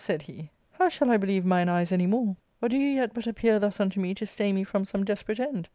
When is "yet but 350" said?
2.87-3.21